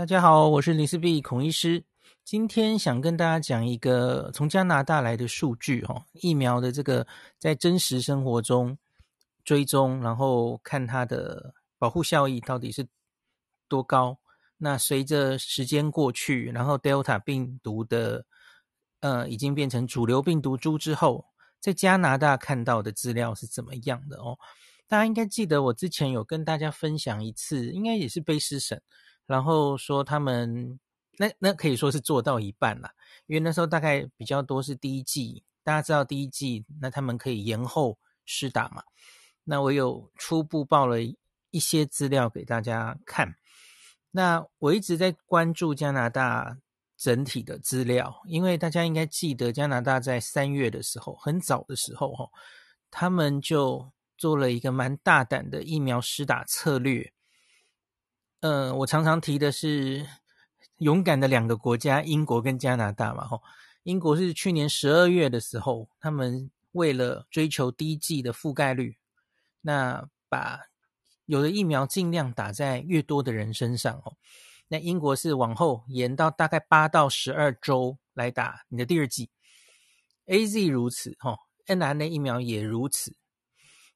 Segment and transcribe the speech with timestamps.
[0.00, 1.84] 大家好，我是林氏璧孔医师。
[2.24, 7.06] 今天想跟大家讲一个从加拿大来的数据，哈，疫苗的这个
[7.38, 8.78] 在真实生活中
[9.44, 12.88] 追踪，然后看它的保护效益到底是
[13.68, 14.18] 多高。
[14.56, 18.24] 那随着时间过去，然后 Delta 病毒的
[19.00, 21.26] 呃已经变成主流病毒株之后，
[21.60, 24.38] 在加拿大看到的资料是怎么样的哦？
[24.88, 28.80] 大家应该记得我之前有跟大家分享一次，应该也是卑诗省。
[29.30, 30.76] 然后说他们
[31.16, 32.90] 那那可以说是做到一半了，
[33.28, 38.82] 因为那时候大概比较多是第一季，大家知道第一季，那他们可以延后施打嘛。
[39.44, 40.96] 那我有初步报了
[41.52, 43.36] 一些资料给大家看。
[44.10, 46.58] 那我一直在关注加拿大
[46.96, 52.28] 整体的资料，因为大家应该记得加拿大在三月的时候，很早的时候哈，
[52.90, 57.12] 他们就做了一个蛮大胆的疫苗施打策略。
[58.40, 60.06] 嗯、呃，我常常提的是
[60.78, 63.26] 勇敢的两个国家，英国跟加拿大嘛。
[63.26, 63.42] 吼，
[63.82, 68.96] 英国是去年十二月的时候，他们为了追求第一剂的覆盖率，
[69.60, 70.60] 那把
[71.26, 73.94] 有的疫苗尽量打在越多的人身上。
[74.04, 74.16] 哦，
[74.68, 79.28] 那英国是往后延到大概八到十二周来打你的第二剂。
[80.26, 83.14] AZ 如此，吼，mRNA 疫苗也如此。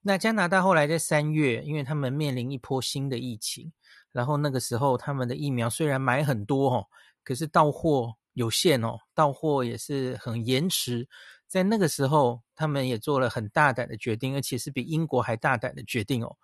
[0.02, 3.72] 那加拿大后来在三月，因为他们面临一波新的疫情。
[4.14, 6.86] 然后那个时候，他们的疫苗虽然买很多哦，
[7.24, 11.08] 可是到货有限哦，到货也是很延迟。
[11.48, 16.36] 在那个时候，他们也做了很大胆的决定，而且是比英国还大胆的决定哦。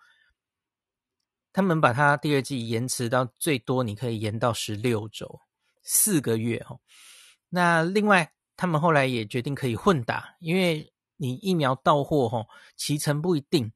[1.53, 5.39] 他们把它第二剂延迟到最多，你可以延到十六周，
[5.81, 6.81] 四个月哦。
[7.47, 13.71] 那另外，他们后来也决定可以混打，因为你疫苗到货哦，期程不一定。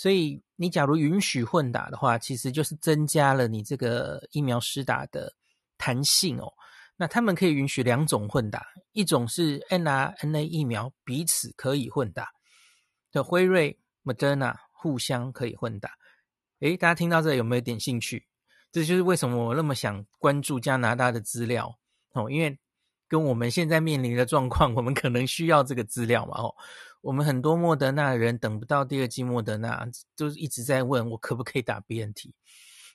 [0.00, 5.34] 所以，你假如允许混打的话，其实就是增加了你这个疫苗施打的
[5.76, 6.52] 弹性哦。
[6.96, 12.28] 那他们可以允许两种混打，一种是 mRNA 疫苗彼此可以混打，
[13.10, 15.90] 的辉瑞、Moderna 互相可以混打。
[16.60, 18.24] 诶，大家听到这有没有点兴趣？
[18.70, 21.76] 这就是为什么我那么想关注加拿大的资料
[22.12, 22.56] 哦，因为
[23.08, 26.54] 跟我们现在面临的状况，我们可能需要这个资料嘛哦。
[27.00, 32.32] 我们很多莫德纳的人等不到第二剂莫德纳，就一直在问我可不可以打 BNT。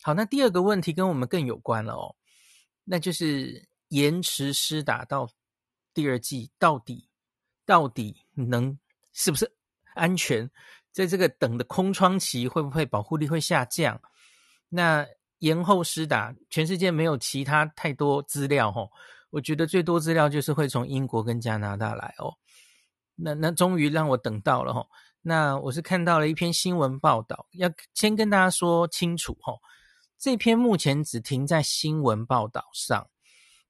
[0.01, 2.15] 好，那第二个问题跟我们更有关了哦，
[2.83, 5.29] 那就是延迟施打到
[5.93, 7.07] 第二剂到底
[7.65, 8.77] 到底能
[9.13, 9.49] 是不是
[9.95, 10.49] 安全？
[10.91, 13.99] 在这个等的空窗期会不会保护力会下降？
[14.69, 15.07] 那
[15.39, 18.91] 延后施打，全世界没有其他太多资料哦。
[19.33, 22.31] 我觉得最多资料就是会从英国跟加拿大来哦。
[23.15, 24.85] 那那终于让我等到了齁，
[25.23, 29.57] 那我是看到了一篇新闻报道，要先跟大家说清楚齁，
[30.19, 33.09] 这篇目前只停在新闻报道上。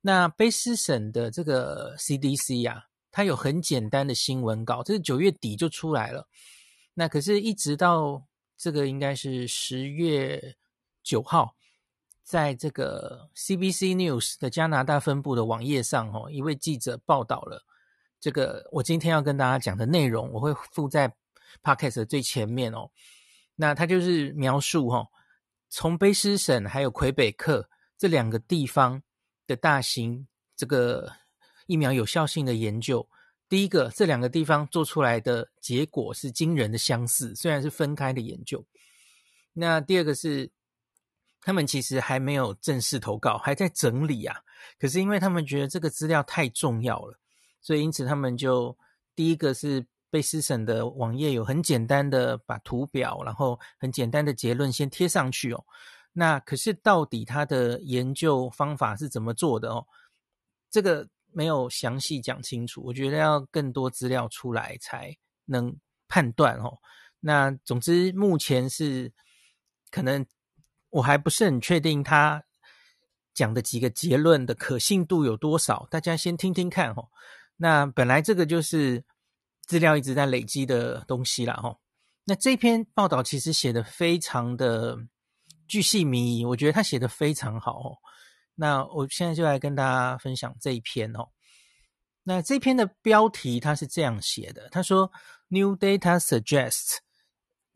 [0.01, 6.28] 那卑诗省的这个 CDC 呀，它有很简单的新闻稿，这是九月底就出来了。
[6.94, 8.22] 那可是，一直到
[8.57, 10.57] 这个应该是十月
[11.01, 11.56] 九号，
[12.23, 17.63] 在这个 CBC News 的加拿大分部的网页上，哦，一位记者报道了。
[18.19, 21.13] 这个我今天要跟大家讲的内容，我会附在
[21.62, 22.89] podcast 的最前面哦。
[23.56, 25.07] 那它就是描述哈、哦，
[25.69, 29.03] 从卑诗省还有魁北克这两个地方
[29.45, 30.25] 的大型
[30.56, 31.12] 这个
[31.67, 33.07] 疫苗有效性的研究。
[33.50, 38.66] 第一个，这两个地方做出来的结果是惊人的相似，虽然是分开的研究。
[39.51, 40.50] 那第二个是，
[41.44, 44.36] 他们其实还没有正式投稿，还在整理啊。
[44.80, 47.20] 可是因为他们觉得这个资料太重要了。
[47.62, 48.78] 所以，因此他们就
[49.16, 55.64] 第一个是卑诗省的网页有很简单的把图表，然后很简单的结论先贴上去哦。
[56.12, 59.86] 那可是到底他的研究方法是怎么做的哦？
[60.70, 65.16] 这个没有详细讲清楚，我觉得要更多资料出来才
[65.46, 65.75] 能
[66.08, 66.78] 判断哦。
[67.20, 69.12] 那总之目前是
[69.90, 70.25] 可能
[70.94, 72.44] 我还不是很确定他
[73.34, 77.10] 讲的几个结论的可信度有多少，大家先听听看哦。
[77.57, 79.04] 那本来这个就是
[79.66, 81.78] 资料一直在累积的东西啦，齁。
[82.25, 84.95] 那这篇报道其实写的非常的
[85.68, 87.98] 巨细靡遗，我觉得他写的非常好哦。
[88.54, 91.28] 那我现在就来跟大家分享这一篇哦。
[92.22, 95.12] 那这篇的标题他是这样写的，他说
[95.48, 96.98] ：“New data suggests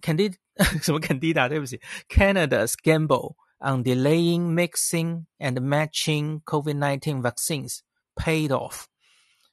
[0.02, 0.36] Can did
[0.82, 1.50] 什么 Candida？
[1.50, 7.80] 对不起，Canada's gamble on delaying, mixing and matching COVID-19 vaccines
[8.16, 8.86] paid off。”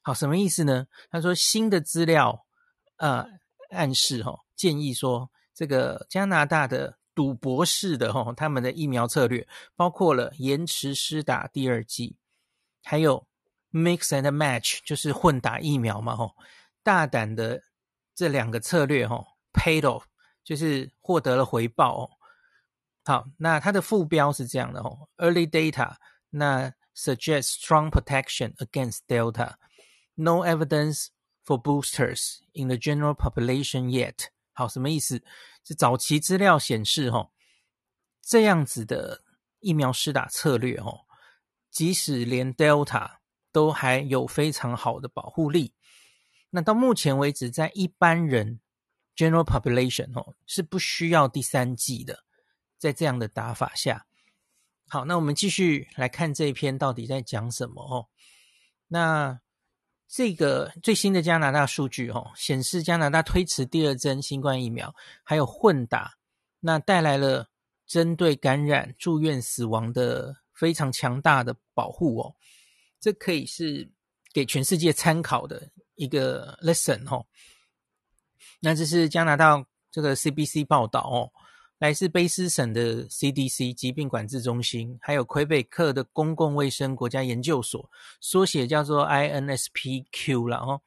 [0.02, 0.86] 好，什么意思呢？
[1.10, 2.46] 他说新的资料，
[2.96, 3.26] 呃，
[3.70, 12.18] 暗示、哦，建议说这个加拿大的赌博式的哈，他们的疫苗策略包括了延迟施打第二剂，
[12.82, 13.26] 还有
[13.72, 16.34] mix and match，就是混打疫苗嘛哈，
[16.82, 17.62] 大胆的
[18.14, 19.24] 这两个策略哈
[19.54, 20.02] ，paid off，
[20.44, 22.10] 就是获得了回报哦。
[23.04, 25.96] 好，那它的副标是这样的哦，early data，
[26.30, 31.08] 那 suggest strong protection against Delta，no evidence
[31.44, 34.28] for boosters in the general population yet。
[34.52, 35.22] 好，什么意思？
[35.64, 37.30] 是早期资料显示，哈，
[38.22, 39.22] 这样子的
[39.60, 41.06] 疫苗施打策略，哦，
[41.70, 43.16] 即使连 Delta
[43.50, 45.74] 都还有非常好的保护力。
[46.50, 48.60] 那到目前为止，在一般人
[49.16, 52.24] general population，哦，是不需要第三剂的。
[52.76, 54.04] 在这样的打法下，
[54.88, 58.08] 好，那我们继续来看这一篇到底在讲什么哦。
[58.88, 59.40] 那
[60.06, 66.18] 这个最新的加拿大数据，哦，显示加拿大推迟第二针新冠疫苗，还有混打，
[66.60, 67.48] 那带来了
[67.86, 72.34] 针对感染、住院、死亡的非常强大的保护哦。
[73.00, 73.90] 这可以是
[74.30, 77.24] 给全世界参考的一个 lesson 哦。
[78.64, 81.30] 那这是加拿大这个 CBC 报道哦。
[81.78, 87.90] 来自卑诗省的 CDC 疾病管制中心，还有魁北克的公共卫生国家研究所，
[88.22, 90.80] 缩写叫做 INSPQ 了哦。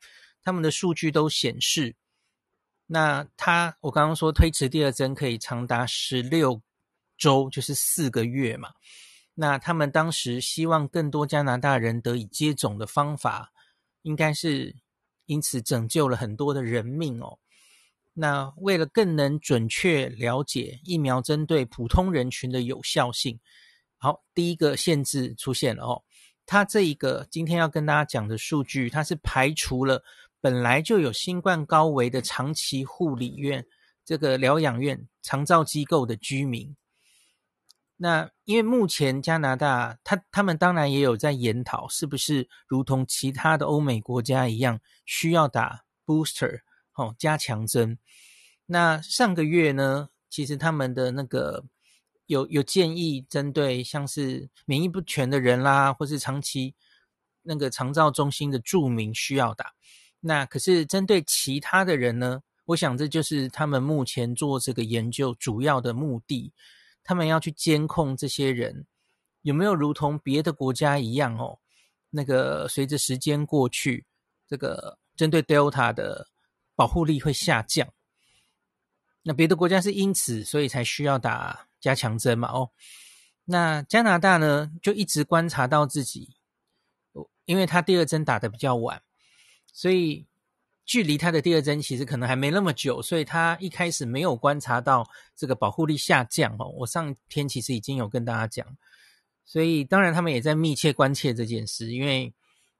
[0.44, 1.95] 他们的数据都显示，
[2.88, 6.59] 那他我刚刚说推迟第二针可以长达十六
[7.15, 8.71] 周，就是四个月嘛。
[9.35, 13.51] 那他们当时希望更多加拿大人得以接种的方法，
[14.01, 14.75] 应该是
[15.27, 17.38] 因此拯救了很多的人命哦。
[18.19, 23.39] 那为了更能准确了解疫苗针对普通人群的有效性，
[23.99, 26.01] 好，第一个限制出现了哦。
[26.47, 30.03] 它这一个今天要跟大家讲的数据，它是排除了
[30.41, 33.63] 本来就有新冠高危的长期护理院、
[34.03, 36.75] 这个疗养院、长照机构的居民。
[37.97, 46.61] 那因为目前加拿大，他他们当然也有在研讨，是不是如同其他的欧美国家一样，需要打 booster。
[46.97, 47.97] 哦，加强针。
[48.65, 51.63] 那上个月呢，其实他们的那个
[52.25, 56.73] 有有建议，针对像是免疫不全的人啦，或是长期
[57.44, 59.71] 那个长照中心的住民需要打。
[60.19, 66.51] 那可是针对其他的人呢，我想这就是他们目前做这个研究主要的目的。
[67.03, 68.88] 他们要去监控这些人
[69.44, 71.59] 有没有如同别的国家一样哦，
[72.09, 74.05] 那个随着时间过去，
[74.47, 76.27] 这个针对 Delta 的。
[76.77, 77.91] 保护力会下降，
[79.24, 82.50] 那别的国家是因此所以才需要打加强针嘛？
[82.50, 82.69] 哦，
[83.45, 86.35] 那加拿大呢，就一直观察到自己，
[87.45, 89.01] 因为他第二针打得比较晚，
[89.74, 90.27] 所以
[90.85, 96.68] 距离他的第二针其实可能还没那么久，所以他一开始没有观察到这个保护力下降哦。
[96.77, 98.77] 我上天其实已经有跟大家讲，
[99.45, 102.31] 所以当然他们也在密切关切这件事，因为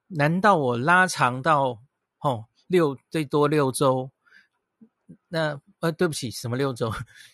[0.06, 1.82] 难道我拉长到
[2.20, 2.44] 哦？
[2.68, 4.10] 六最多六周，
[5.28, 6.92] 那呃，对不起，什么六周？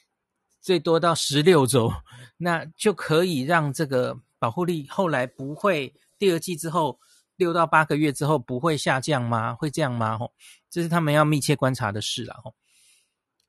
[0.62, 1.92] 最多到十六周，
[2.38, 6.98] 那就可以让这个保护力后来不会第二季之后
[7.36, 9.54] 六到八个月之后不会下降吗？
[9.54, 10.16] 会这样吗？
[10.16, 10.32] 吼，
[10.70, 12.40] 这是他们要密切观察的事了。
[12.42, 12.54] 吼，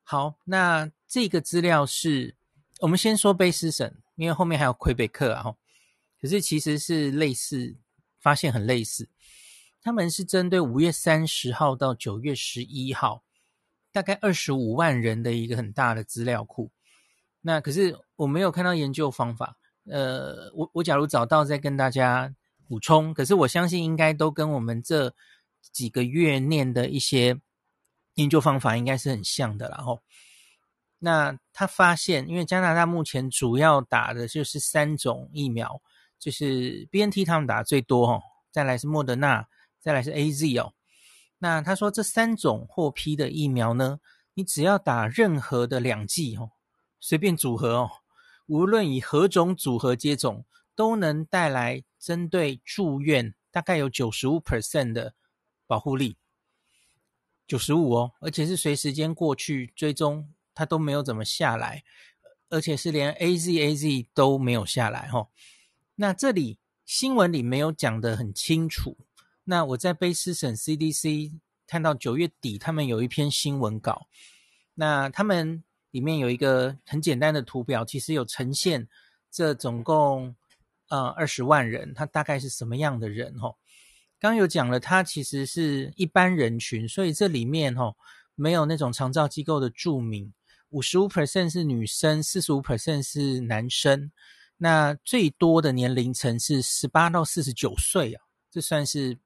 [0.04, 2.36] 好，那这个资料是
[2.80, 5.44] 我们先说卑诗省，因为后面还有魁北克啊。
[5.44, 5.58] 吼，
[6.20, 7.78] 可是其实是类似，
[8.20, 9.08] 发现很类似。
[9.86, 13.22] 他们是针对五月三十号到九月十一号，
[13.92, 16.72] 大概二十五万人的一个很大的资料库。
[17.40, 22.34] 那可是我没有看到研究方法，呃，我我假如找到再跟大家
[22.68, 23.14] 补充。
[23.14, 25.14] 可是我相信应该都跟我们这
[25.72, 27.40] 几个月念的一些
[28.16, 29.76] 研究方法应该是很像的啦。
[29.78, 30.02] 然后，
[30.98, 35.80] 那他发现，因为加拿大目前主要打的就是三种疫苗，
[36.18, 39.48] 就是 BNT 他们打的最多哈，再来是莫德纳。
[39.86, 40.74] 再来是 AZ 哦，
[41.38, 44.00] 那他说这三种获批的疫苗呢，
[44.34, 46.54] 你只要打任何的两剂哦，
[47.00, 47.92] 随便组合哦，
[48.48, 55.14] 无论以何种组合接种，都能带来针对住院大概有九十五 percent 的
[55.68, 56.18] 保护力，
[57.46, 61.84] 九十五哦，而且是随时间过去追踪它都没有怎么下来，
[62.50, 65.30] 而且是连 AZ AZ 都没有下来哦。
[65.94, 68.98] 那这里新闻里没有讲得很清楚。
[69.46, 71.32] 那我在卑诗省 CDC
[71.68, 74.08] 看到九月底，他们有一篇新闻稿，
[74.74, 78.88] 那他们里面有一个很简单的图表，其实有呈现
[79.32, 80.36] 这总共
[80.90, 83.56] 呃二十万人，他大概是什么样的人哦？
[84.20, 87.96] 刚有讲了，他其实是一般人群，所以这里面哦
[88.34, 90.34] 没有那种长照机构的注明，
[90.70, 94.12] 五十五 percent 是女生，四十五 percent 是男生。
[94.58, 99.18] 那最多的年龄层是十八到四十九岁啊，这算是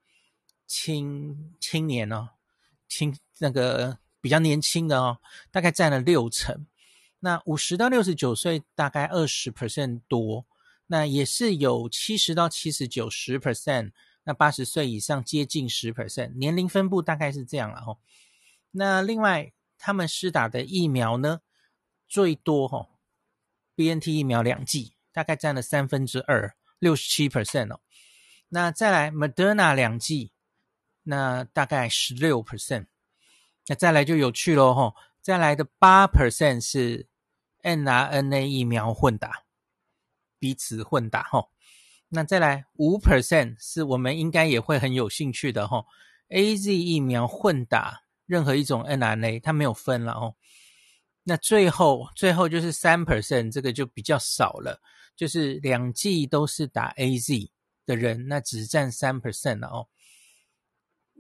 [0.70, 2.30] 青青年哦，
[2.88, 5.18] 青那个比较年轻的哦，
[5.50, 6.68] 大概占了六成。
[7.22, 10.46] 那五十到六十九岁大概二十 percent 多，
[10.86, 13.92] 那也是有七十到七十九十 percent，
[14.26, 17.98] 那八十岁以上接近十 percent，年龄分布大概是这样了哦。
[18.72, 21.42] 那另外他们施打的疫苗呢，
[22.08, 22.88] 最多哈
[23.76, 24.94] ，BNT 疫苗两剂。
[25.12, 27.82] 大概占了三分之二，六十七 percent 哦。
[28.50, 30.32] 那再来，Moderna 两剂，
[31.10, 32.86] 那大概十六 percent。
[33.68, 37.08] 那再来就有趣喽吼，再来的八 percent 是
[37.62, 39.44] n r n a 疫苗混打，
[40.40, 41.50] 彼此混打吼。
[42.10, 45.86] 那再来五 percent 是我们应该也会很有兴趣的吼
[46.30, 50.36] ，AZ 疫苗混打任何一种 n r n a，它没有分了哦。
[51.24, 54.82] 那最后最后就是三 percent，这个就比较少了。
[55.16, 57.50] 就是两剂都是打 AZ
[57.86, 59.88] 的人，那只占三 percent 了哦。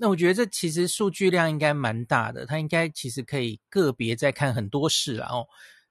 [0.01, 5.46] 那我觉得这其实数据量应该蛮大的，它应该其实可以个别再看很多事了哦。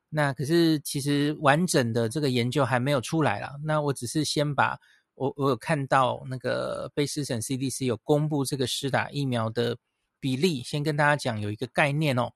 [0.09, 3.55] 那可是其实完整的这个研究还没有出来啦。
[3.65, 4.79] 那我只是先把
[5.15, 9.77] 我我有看到那个卑斯省 CDC 有公布这个施打疫苗的
[10.19, 12.33] 比例，先跟大家讲有一个概念哦。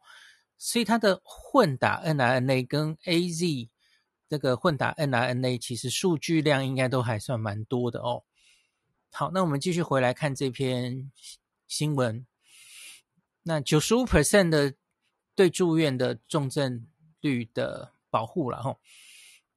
[0.59, 3.69] 所以它的混打 mRNA 跟 AZ。
[4.29, 8.25] 这个混打 mRNA 其实数据量应该都还算蛮多的哦。
[9.11, 11.11] 好，那我们继续回来看这篇
[11.73, 12.27] 新闻。
[13.45, 14.75] 那九十五 percent 的
[15.35, 16.87] 对住院的重症
[17.21, 18.77] 率的保护了哈。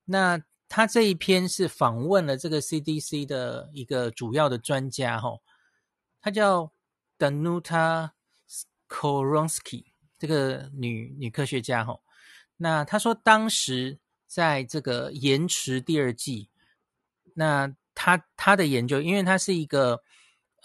[0.05, 5.41] 那他这一篇是访问了这个 CDC 的一个主要的专家哈，
[6.21, 6.71] 他叫
[7.19, 8.11] Danuta
[8.89, 11.99] Skoronsky 这个女女科学家哈。
[12.55, 13.99] 那他说当时。
[14.27, 16.49] 在这个延迟第二剂，
[17.35, 20.03] 那他他的研究，因为他是一个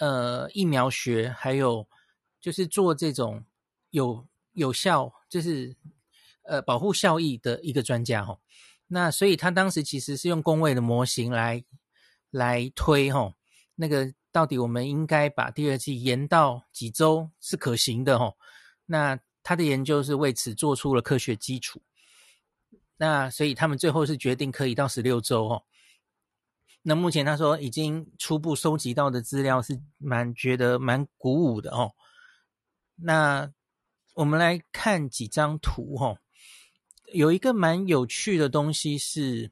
[0.00, 1.86] 呃疫苗学，还有
[2.40, 3.44] 就是做这种
[3.90, 5.76] 有有效，就是
[6.42, 8.40] 呃保护效益的一个专家哈。
[8.88, 11.62] 那所以他当时其实是用工位的模型来
[12.30, 13.34] 来推哈，
[13.76, 18.34] 那个到底我们应该把第二剂延到几周是可行的哈。
[18.86, 21.82] 那他的研究是为此做出了科学基础。
[22.96, 25.62] 那所以他们最后是决定可以到十六周哦。
[26.82, 31.92] 那目前他说已经初步收集到的资料是蛮觉得蛮鼓舞的哦。
[32.96, 33.52] 那
[34.14, 36.18] 我们来看几张图哦。
[37.12, 39.50] 有一个蛮有趣的东西是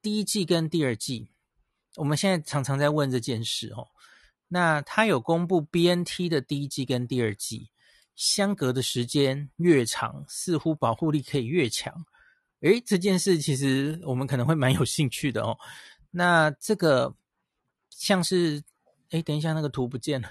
[0.00, 1.28] 第一季跟第二季，
[1.96, 3.88] 我们现在常常在问这件事哦。
[4.48, 7.70] 那他有公布 BNT 的第一季跟第二季
[8.16, 12.04] 相隔的时间越长，似乎保护力可以越强。
[12.60, 15.58] 诶，这件事其实我们可能会蛮有兴趣的哦。
[16.12, 17.16] 那这个
[17.88, 18.62] 像是，
[19.10, 20.28] 诶，等一下，那个图不见了，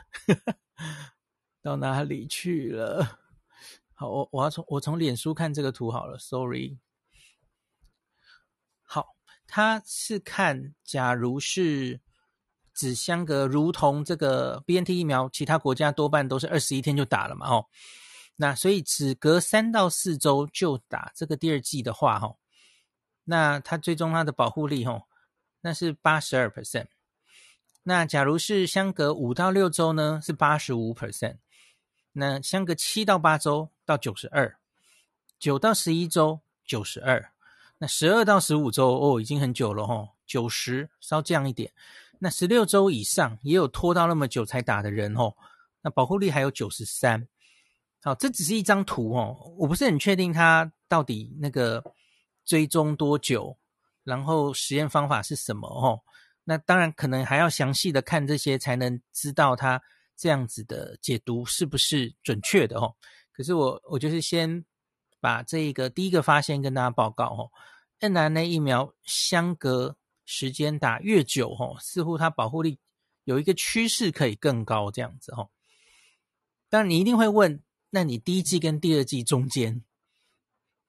[1.62, 3.20] 到哪里去了？
[3.94, 6.80] 好，我我要从我从脸书看这个图好了，sorry。
[8.84, 9.16] 好，
[9.48, 12.00] 他是看，假如是
[12.74, 17.66] 只相隔，如同这个 BNT 疫苗，其他国家多半都是二十一天就打了嘛，哦。
[18.36, 22.36] 那所以只隔三到四周就打这个第二剂的话，哈，
[23.24, 25.04] 那它最终它的保护力，哈，
[25.62, 26.88] 那是八十二 percent。
[27.84, 31.38] 那假如是相隔五到六周呢，是八十五 percent。
[32.14, 34.58] 那相隔七到八周到九十二，
[35.40, 37.32] 九到十一周九十二，
[37.78, 41.72] 那十二到十五周哦，已经很久了，哈，九十稍降一点。
[42.20, 45.34] 那十六周以上也有拖到那么久才打的人，哦，
[45.82, 47.28] 那保护力还有九十三。
[48.04, 51.84] 好，这只是一张图哦，我不是很确定他到底那个
[52.44, 53.58] 追踪多久，
[54.04, 56.02] 然后实验方法是什么哦。
[56.44, 59.82] 那当然可能还要详细的看这些，才能知道它
[60.16, 62.96] 这样子的解读是不是准确的哦。
[63.32, 64.66] 可是我我就是先
[65.20, 67.52] 把这一个第一个发现跟大家报告哦
[68.00, 72.80] ，mRNA 疫苗相隔时间打越久哦，似乎它保护力
[73.24, 75.50] 有一个趋势可以更高这样子哦。
[76.70, 77.62] 当然你一定会问。
[77.94, 79.84] 那你第一季跟第二季中间，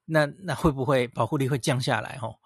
[0.05, 2.17] 那那会不会保护力会降下来？
[2.17, 2.39] 吼，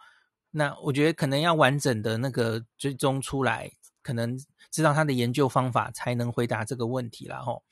[0.58, 3.72] 那我觉得可能要完整的那个追踪出来，
[4.02, 4.36] 可能
[4.72, 7.44] 知道他的研究方法才能回答这个问题了。
[7.44, 7.64] 吼，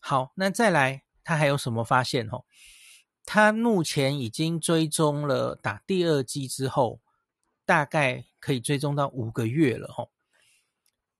[0.00, 2.26] 好，那再来，他还有什么发现？
[2.26, 2.46] 吼，
[3.26, 7.02] 他目前已经追踪了打第二剂之后，
[7.66, 9.92] 大概可以追踪到五个月了。
[9.92, 10.10] 吼，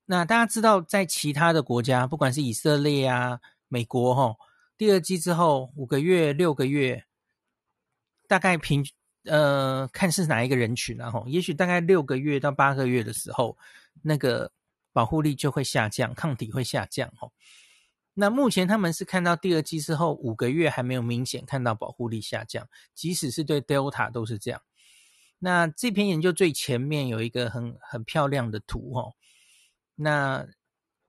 [0.07, 4.37] 那大家知道，在其他的国家，不管是以色列啊、美国，吼。
[4.79, 7.05] 第二剂之后五个月、六个月，
[8.27, 8.87] 大概平
[9.29, 13.57] 呃看是哪一个人群，然后也许大概六个月到八个月的时候，
[14.03, 14.51] 那个
[14.93, 17.31] 保护力就会下降，抗体会下降哦。
[18.15, 24.61] 那目前他们是看到第二剂之后五个月还没有明显看到保护力下降，即使是对 Delta 都是这样。
[25.39, 29.15] 那这篇研究最前面有一个很很漂亮的图哦。
[29.95, 30.45] 那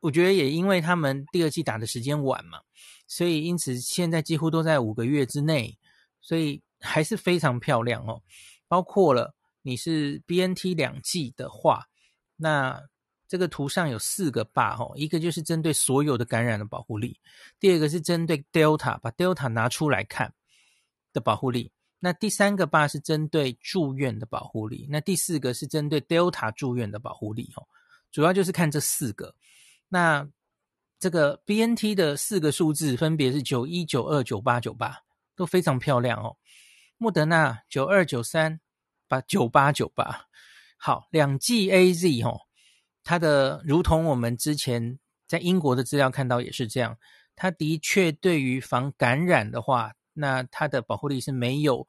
[0.01, 2.59] 我觉得也因为他们第二剂打的时间晚嘛，
[3.07, 5.77] 所以因此现在几乎都在五个月之内，
[6.21, 8.21] 所以还是非常漂亮哦。
[8.67, 11.87] 包括了你是 BNT 两剂的话，
[12.35, 12.81] 那。
[13.31, 17.19] 这个图上有四个 bar，一个就是针对所有的感染的保护力，
[17.59, 20.33] 第二个是针对 Delta，把 Delta 拿出来看
[21.13, 27.67] 的保护力，那第三个 bar 是针对住院的保护力，那第四个是针对 Delta 住院的保护力哦，
[28.11, 29.35] 主要就是看这四个。
[29.89, 30.27] 那
[30.97, 35.03] 这个 BNT 的四个数字分别是九一、九二、九八、九八，
[35.35, 36.35] 都非常漂亮哦。
[37.01, 38.59] 莫德纳九二、九三、
[39.07, 40.27] 八九八、九八，
[40.75, 42.41] 好，两剂 AZ 哦。
[43.05, 46.97] 它的如同我们之前在英国的资料看到也是这样，
[47.37, 51.87] 它的确对于防感染的话，那它的保护力是没有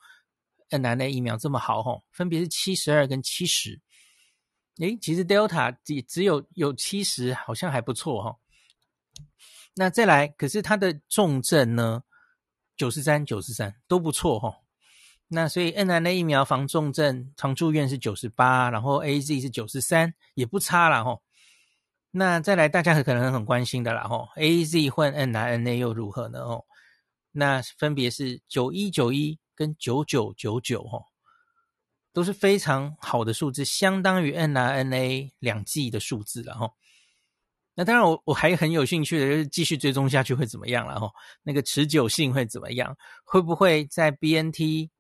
[0.70, 3.80] mRNA 疫苗这么好吼，分别是七十二跟七十。
[4.78, 8.38] 诶，其实 Delta 只只有有七十，好像还不错哈。
[9.74, 12.04] 那再来，可是它的重症呢，
[12.76, 14.60] 九十三、九十三都不错哈。
[15.32, 21.22] 那所以 n r n a 疫苗防重症、防住院是九十八，然后 AZ 是九十三，也不差啦吼。
[22.10, 26.40] 那再来，大家可能很关心的啦吼，AZ 换 n r n a 又如何呢？
[26.40, 26.64] 哦，
[27.30, 31.04] 那分别是九一九一跟九九九九吼，
[32.12, 36.75] 都是非常好的数字，相当于 n r n a 两剂的数字了吼。
[37.76, 41.12] 那当然我，我我还很有兴趣的就是继续追踪下去会怎么样了吼，
[41.44, 42.96] 那个持久性会怎么样？
[43.22, 44.90] 会不会在 BNT？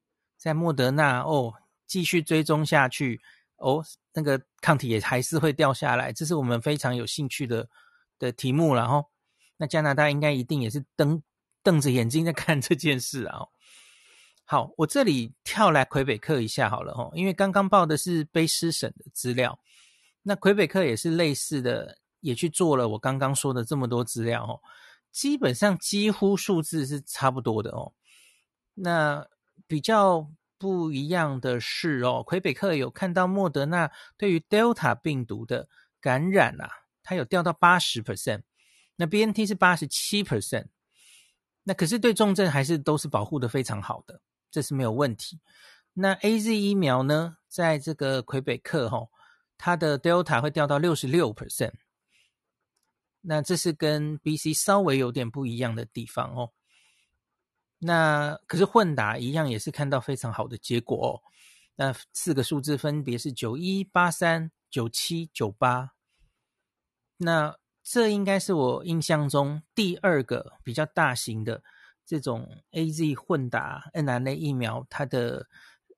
[0.40, 1.52] 在莫德纳哦，
[1.86, 3.20] 继续追踪下去
[3.56, 7.68] 哦，那个抗体也还是会掉下来，这是我们非常有兴趣的
[8.18, 9.04] 的题目了哈。
[9.58, 11.22] 那加拿大应该一定也是瞪
[11.62, 13.40] 瞪着眼睛在看这件事啊。
[14.46, 19.60] 好，我这里跳来魁北克一下好了哈，因为刚刚报的是卑诗省的资料，
[20.22, 24.58] 那魁北克也是类似的，也去做了我刚刚说的这么多资料哦，
[25.12, 27.92] 基本上几乎数字是差不多的哦。
[28.74, 29.24] 那
[29.68, 30.28] 比较
[30.60, 35.70] 不一样的是哦，魁北克有看到莫德纳对于 Delta 病毒的
[36.02, 36.68] 感染啊，
[37.02, 38.42] 它有掉到八十 percent，
[38.96, 40.66] 那 BNT 是八十七 percent，
[41.62, 44.20] 那可是对重症还是都是保护的非常好的，
[44.50, 45.40] 这是没有问题。
[45.94, 49.08] 那 AZ 疫苗呢，在这个魁北克哈、哦，
[49.56, 51.72] 它的 Delta 会掉到六十六 percent，
[53.22, 56.52] 那这是跟 BC 稍微有点不一样的地方哦。
[57.82, 61.22] 那可是混打一样也是看到非常好的结果哦。
[61.76, 65.92] 那四个数字分别是九一、八三、九七、九八。
[67.16, 71.62] 那这应该是我印象中第二个比较大型的
[72.04, 75.46] 这种 AZ 混打 mRNA 疫苗，它的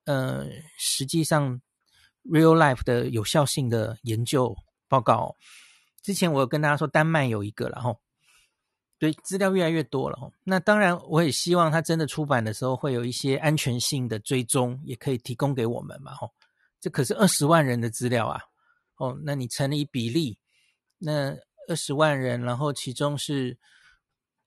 [0.05, 1.61] 呃实际上
[2.23, 4.55] real life 的有效性的研究
[4.87, 5.35] 报告。
[6.01, 7.99] 之前我有跟大家说丹麦有一个，然后。
[9.03, 16.31] 所以资料越来越多了，哦那当然我也希望它真的出版的时候会有一些安全性的追踪，也可以提供给我们嘛，吼，
[16.79, 18.39] 这可是二十万人的资料啊，
[18.95, 20.39] 哦，那你乘以比例，
[20.99, 21.35] 那
[21.67, 23.57] 二十万人，然后其中是，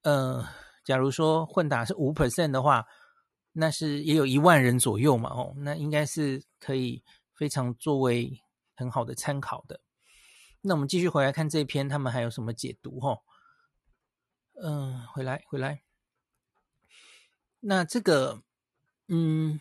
[0.05, 0.43] 呃，
[0.87, 2.87] 假如说混打是五 percent 的话，
[3.53, 8.33] 那是也有一万人左右嘛，哦，那应该是可以非常作为
[8.75, 9.79] 很好的参考的。
[10.63, 13.19] 那我们继续回来看这篇，他们还有什么解读，吼？
[14.63, 15.83] 嗯，回来回来。
[17.61, 18.43] 那这个，
[19.09, 19.61] 嗯，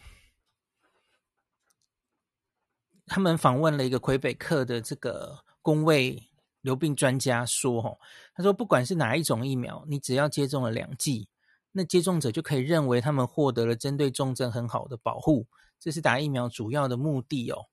[3.05, 6.29] 他们访问了一个魁北克的这个公卫
[6.61, 7.97] 流病专家说，哈，
[8.33, 11.27] 他说不管是哪一种疫苗，你只要接种了两剂，
[11.73, 17.67] 那接种者就可以认为他们获得了针对重症很好的保护，这是打疫苗主要的目的哦。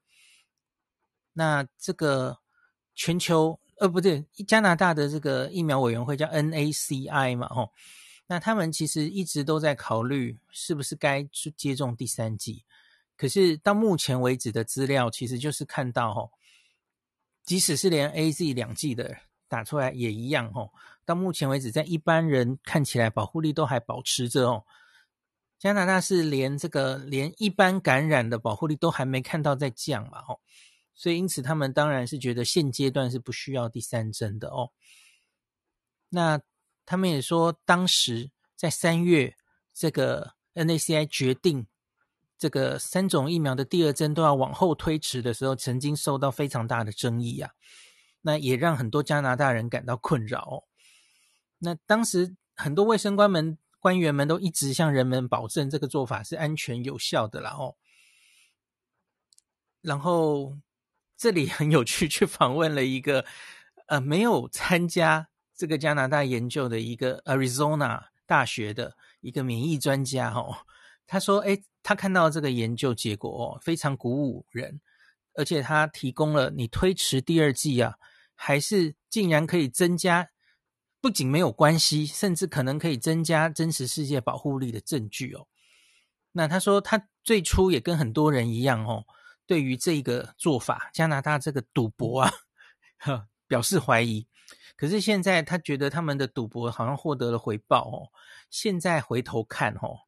[1.35, 2.41] 那这个
[2.95, 3.61] 全球。
[3.83, 7.73] 呃，不对，加拿大的这个疫苗委员会叫 NACI 嘛，吼，
[8.29, 12.65] 那他们其实一直都在考虑是不是该去接种第三剂。
[13.17, 16.31] 可是到目前为止的资料，其实就是看到，吼，
[17.43, 19.17] 即使是连 AZ 两剂的
[19.49, 20.71] 打出来也一样，吼，
[21.05, 24.63] 到目前为止，在一般人看起来保护力都还保持着哦。
[25.59, 30.41] 加拿大是连这个连一般感染的保护力都还没看到在降嘛，吼。
[30.95, 34.71] 所以，因此他们当然是觉得现阶段是不需要第三针的哦。
[36.11, 36.41] 那
[36.85, 39.37] 他们也说，当时在三月，
[39.73, 41.67] 这个 NACI 决定
[42.37, 47.53] 这个三种疫苗的第二针都要往后推迟的时候，曾经受到非常大的争议啊。
[48.21, 50.65] 那也让很多加拿大人感到困扰哦。
[51.59, 57.75] 那当时很多卫生官们官员们都一直向人们保证这个做法是安全有效的啦哦。
[59.81, 60.57] 然后
[61.23, 63.25] 这里很有趣，去访问了一个
[63.87, 70.67] 呃没有参加这个加拿大研究的一个 Arizona 大学的一个免疫专家哦。
[71.07, 74.81] 他说：“诶，他看到这个研究结果哦，非常鼓舞人，
[75.35, 77.99] 而且他提供了你推迟第二剂啊，
[78.35, 80.31] 还是竟然可以增加，
[81.01, 85.47] 不仅没有关系，甚至可能可以增加真实世界保护力的证据哦。
[86.33, 89.05] 那他说他最初也跟很多人一样哦，
[89.47, 92.33] 对于这个做法，加拿大这个赌博啊，
[92.99, 94.27] 呵，表示怀疑。
[94.77, 98.09] 可是现在他觉得他们的赌博好像获得了回报哦。
[98.51, 99.99] 现在回头看哦。”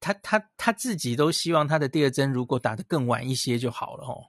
[0.00, 4.28] 他他他自己都希望他的第二针如果打得更晚一些就好了哦。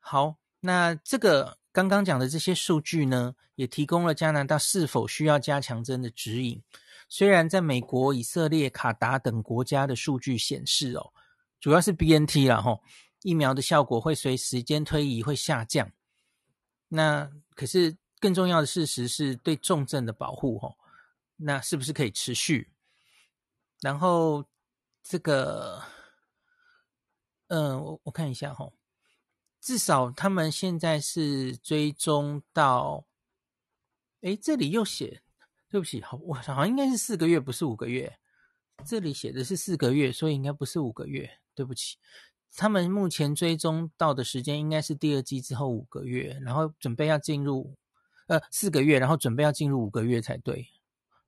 [0.00, 6.60] 好，那这个刚刚讲的这些数据呢，也提供了加拿大是否需要加强针的指引。
[7.08, 11.12] 虽然在美国、以色列、卡达等国家的数据显示哦，
[11.60, 12.82] 主要是 BNT 啦吼，
[13.22, 15.92] 疫苗的效果会随时间推移会下降。
[16.88, 20.76] 那可是更重要的事实是对重症的保护吼，
[21.36, 22.72] 那是不是可以持续？
[23.80, 24.44] 然后
[25.02, 25.82] 这个，
[27.48, 28.72] 嗯，我我看一下哈，
[29.60, 33.06] 至少他们现在是追踪到，
[34.22, 35.22] 诶，这里又写，
[35.68, 38.18] 对不起，好，我好像应该是四个月，不是五个月。
[38.86, 41.96] 这里写的是四个月，所以应该不是五个月，对不起。
[42.54, 47.76] 他们目前追踪到的时间应该是第二季之后五个月，然后准备要进入，
[48.28, 50.68] 呃，四个月，然后准备要进入五个月才对，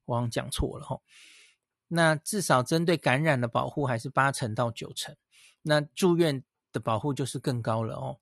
[0.04, 1.00] 我好像讲错了哈。
[1.88, 5.16] 那至少针对感染的保护还是八成到九成，
[5.62, 8.20] 那住院的保护就是更高了哦。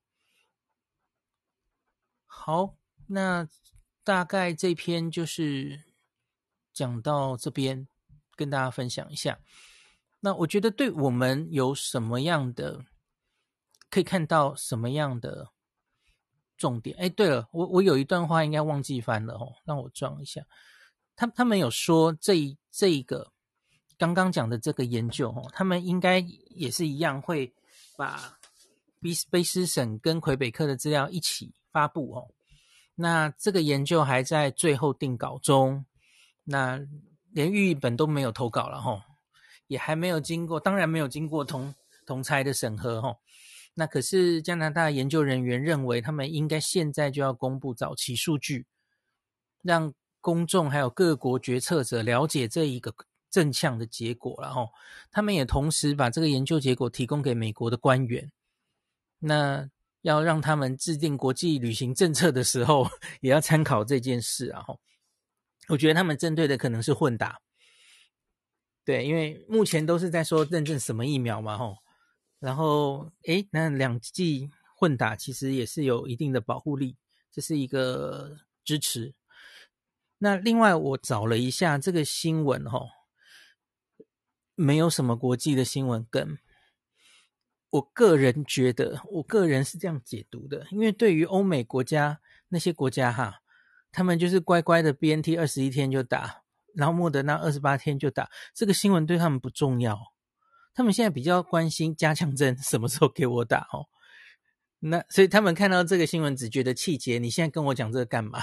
[2.25, 3.47] 好，那
[4.03, 5.83] 大概这篇就是
[6.73, 7.87] 讲到这边，
[8.35, 9.39] 跟大家分享一下。
[10.19, 12.85] 那我觉得对我们有什么样的
[13.89, 15.49] 可以看到什么样的
[16.57, 16.95] 重点？
[16.99, 20.41] 哎，对了，我我有一段话应该忘记翻了哦，让我装一下。
[21.15, 23.31] 他他们有说这这一个。
[23.97, 26.19] 刚刚讲的这个研究，哦，他们应该
[26.51, 27.53] 也是一样，会
[27.97, 28.39] 把
[29.01, 32.25] 卑卑诗省跟魁北克的资料一起发布哦。
[32.95, 35.85] 那这个研究还在最后定稿中，
[36.45, 36.79] 那
[37.33, 39.05] 连译本都没有投稿了哈，
[39.69, 41.73] 也还没有经过，当然没有经过同
[42.05, 43.15] 同侪的审核哈。
[43.75, 48.65] 那可是加拿大研究人员认为，他们应该现在就要公布早期数据，
[49.61, 52.93] 让公众还有各国决策者了解这一个。
[53.31, 54.71] 正向的结果，然后
[55.11, 58.31] 他们也同时把这个研究结果提供给美国的官员，
[59.19, 59.69] 那
[60.01, 62.89] 要让他们制定国际旅行政策的时候，
[63.21, 64.63] 也要参考这件事啊。
[64.63, 64.75] 哈，
[65.67, 67.39] 我觉得他们针对的可能是混打，
[68.89, 71.77] 对，因为目前都是在说认证什么疫苗嘛，吼，
[72.39, 76.97] 然后诶，那两剂混打其实也是有一定的保护力，
[77.31, 79.13] 这是一个支持。
[80.17, 82.87] 那另外我找了一下这个新闻，吼。
[84.55, 86.39] 没有什么国际的新闻跟，
[87.69, 93.43] 我个人觉得，我个人是这样解读的，因为对于欧美国家那些国家哈，
[93.91, 96.41] 他们就是乖乖的 BNT 二十一天就打，
[96.79, 99.99] 然后莫德纳二十八天就打，这个新闻对他们不重要，
[100.73, 103.85] 他们现在比较关心加强针什么时候给我打哦，
[104.79, 108.41] 那所以他们看到这个新闻只觉得气结，你现在跟我讲这个干嘛？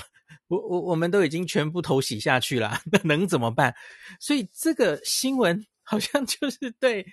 [0.49, 3.75] 我我我们都已经全部投洗下去了，那能怎么办？
[4.21, 5.67] 所以这个新闻。
[5.89, 7.07] 好像就是对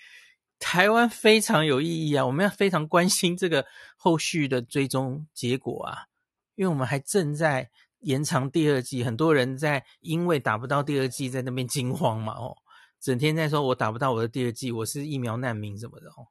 [0.58, 2.26] 台湾非常有意义啊！
[2.26, 6.08] 我们要非常关心这个后续的追踪结果啊，
[6.56, 7.70] 因为我们还正在
[8.04, 12.56] 延长第二季，很多人在因为打不到第二季在那边惊慌嘛，哦，
[13.00, 16.28] 整天在说我打不到我的第二季，我是疫苗难民什么的哦。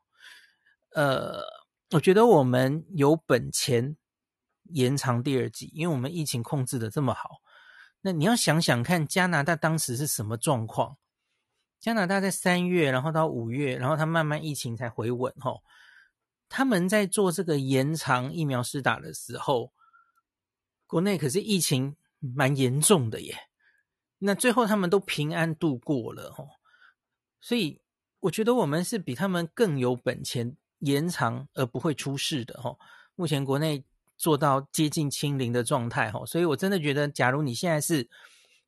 [0.94, 1.42] 呃，
[1.90, 3.96] 我觉得我们有本钱
[4.64, 7.40] 延长第二季，因为我们疫情控制的这么好。
[8.02, 10.96] 那你要想想看，加拿大当时是什么状况？
[11.80, 15.62] 加拿大在三月，然后到五月，然后他慢慢疫情才回稳吼。
[16.48, 19.72] 他们在做这个延长疫苗施打的时候，
[20.92, 23.35] 国内可是疫情蛮严重的耶。
[24.18, 26.46] 那最后他们都平安度过了吼，
[27.40, 27.81] 所以
[28.20, 32.78] 我觉得我们是比他们更有本钱延长而不会出事的吼。
[33.14, 33.83] 目前国内
[34.18, 38.07] 做到接近清零的状态吼，所以我真的觉得，假如你现在是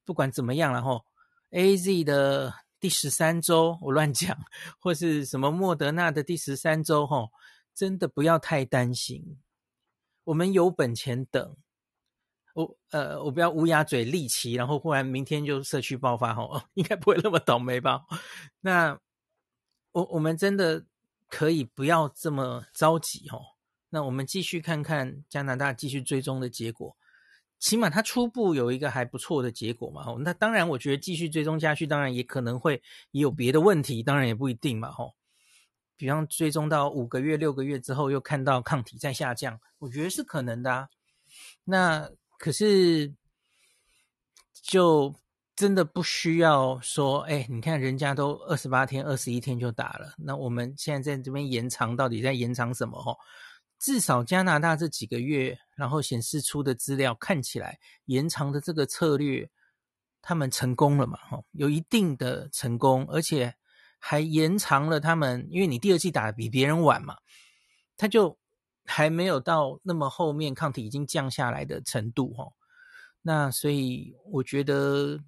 [0.02, 1.04] 不管怎么样然后
[1.50, 2.54] AZ 的。
[2.80, 4.36] 第十三周，我乱讲，
[4.78, 7.30] 或是什么莫德纳的第十三周，吼，
[7.74, 9.38] 真的不要太担心。
[10.24, 11.56] 我们有本钱等。
[12.54, 18.06] 我呃，我不要乌鸦嘴利奇，然后忽然明天就社区爆发，吼， 应该不会那么倒霉吧？
[18.60, 18.98] 那
[19.92, 20.84] 我我们真的
[21.28, 23.42] 可以不要这么着急，吼。
[23.90, 26.96] 那我们继续看看加拿大继续追踪的结果。
[27.60, 35.14] 起码它初步有一个还不错的结果嘛，吼，那当然我觉得继续追踪下去，当然也可能会也有别的问题，当然也不一定嘛，吼。
[35.96, 40.88] 比方追踪到五个月、六个月之后，又看到抗体在下降，我觉得是可能的啊。
[41.62, 42.10] 那
[42.44, 43.10] 可是
[44.52, 45.14] 就
[45.56, 52.98] 真的不需要说，哎，你看人家都二十八天、二十一天就打了，那我们现在在这边延长，到底在延长什么？
[52.98, 53.16] 哦。
[53.78, 59.48] 至少加拿大这几个月，然后显示出的资料看起来，延长的这个策略，
[60.20, 61.16] 他们成功了嘛？
[61.16, 63.54] 哈，有一定的成功，而且
[63.98, 67.16] 还延长了他们，因为你第二季打的比别人晚嘛，
[67.96, 68.36] 他就
[68.84, 72.52] 还没有到那么后面抗体已经降下来的程度哈。
[73.22, 75.20] 那所以我觉得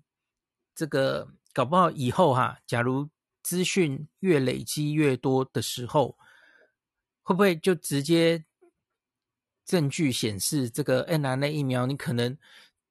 [0.74, 3.08] 这个搞不好以后哈，假如
[3.42, 6.16] 资讯越累积越多的时候。
[7.28, 8.44] 会不会就直接
[9.64, 12.38] 证据显示这个 n r n a 疫苗，你可能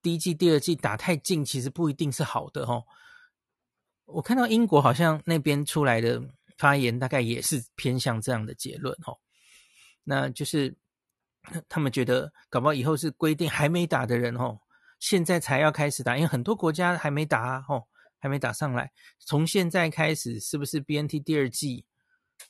[0.01, 2.83] 第一剂、第二剂打太近，其实不一定是好的哦。
[4.03, 6.21] 我看到英国好像那边出来的
[6.57, 9.17] 发言，大概也是偏向这样的结论哦。
[10.05, 10.73] 那就是
[11.67, 14.61] 他们觉得，搞不好以后是规定还没打的人哦，
[14.99, 17.83] 现在才要开始打，因为很多国家还没打，哦，
[18.19, 21.85] 还没打上来，从现在开始是不是 BNT 第二剂？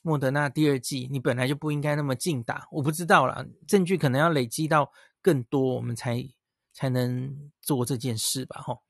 [0.02, 4.92] 莫德纳第二剂，你本来就不应该那么近打，我不知道啦，证据可能要累积到
[5.22, 6.28] 更多，我们才
[6.72, 8.60] 才能做这件事吧？
[8.60, 8.82] 吼，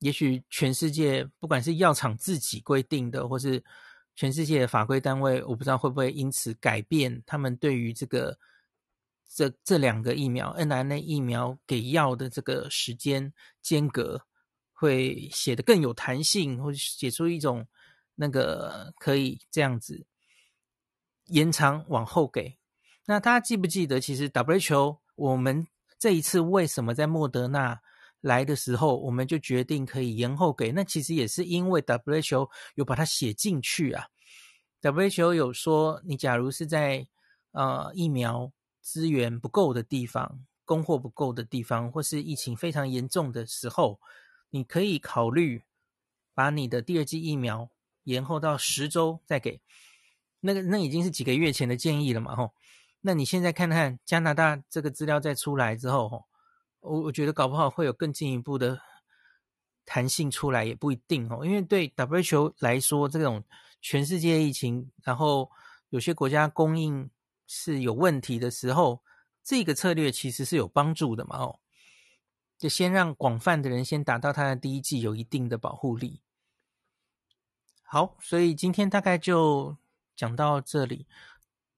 [0.00, 3.62] 也许全世界不管是药厂自己规定的，或是
[4.14, 8.38] 全世界的法规单位，我不知道会不会因此改变他们对于这个
[9.28, 14.20] 这这两个疫苗 mRNA 疫苗给药的这个时间间隔，
[14.72, 17.66] 会写得更有弹性，或者写出一种
[18.14, 20.06] 那个可以这样子。
[21.26, 22.58] 延长往后给，
[23.06, 23.98] 那大家记不记得？
[23.98, 25.66] 其实 WHO 我们
[25.98, 27.80] 这一次为什么在莫德纳
[28.24, 30.72] 来的时候，我们就决定可以延后给？
[30.72, 34.08] 那其实也是因为 WHO 有把它写进去啊。
[34.80, 37.06] WHO 有说，你假如是在
[37.52, 44.00] 呃疫苗资源不够的地方、供货不够的地方，或是疫情非常严重的时候，
[44.48, 45.62] 你可以考虑
[46.32, 47.68] 把你的第二剂疫苗
[48.04, 49.60] 延后到十周再给。
[50.40, 52.54] 那个那已经是几个月前的建议了嘛，吼。
[53.02, 56.24] 那你现在看看加拿大这个资料再出来之后，吼，
[56.84, 58.80] 我我觉得搞不好会有更进一步的
[59.84, 61.44] 弹性出来，也不一定哦。
[61.44, 63.42] 因为对 WHO 来说，这种
[63.80, 65.50] 全世界疫情，然后
[65.88, 67.10] 有些国家供应
[67.46, 69.02] 是有问题的时候，
[69.42, 71.58] 这个策略其实是有帮助的嘛，哦。
[72.58, 76.20] 就先让广泛的人先打到他的第一季，有一定的保护力。
[77.82, 79.76] 好，所以今天大概就。
[80.16, 81.08] 讲到这里，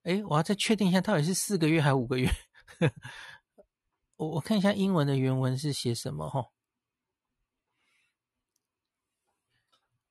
[0.02, 2.30] 哎，我要再确定一下，到底是四个月还是五个月？
[4.16, 6.46] 我我看一下英文的原文是写什么哈？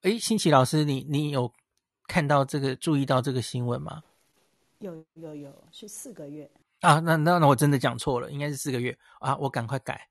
[0.01, 1.51] 哎，新奇老师，你你有
[2.07, 4.03] 看到这个、注意到这个新闻吗？
[4.79, 6.99] 有有有，是四个月啊？
[6.99, 9.35] 那那那我真的讲错了，应该是四个月啊！
[9.37, 10.07] 我赶快改。